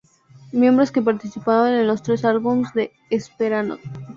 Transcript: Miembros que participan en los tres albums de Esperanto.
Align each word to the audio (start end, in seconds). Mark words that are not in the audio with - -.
Miembros 0.51 0.91
que 0.91 1.03
participan 1.03 1.73
en 1.73 1.85
los 1.85 2.01
tres 2.01 2.25
albums 2.25 2.73
de 2.73 2.91
Esperanto. 3.11 3.77